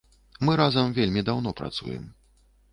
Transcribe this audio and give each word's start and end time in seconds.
Мы 0.47 0.55
разам 0.61 0.95
вельмі 1.01 1.25
даўно 1.29 1.55
працуем. 1.63 2.11